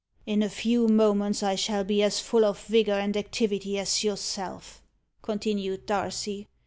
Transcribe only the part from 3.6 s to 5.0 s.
as yourself,"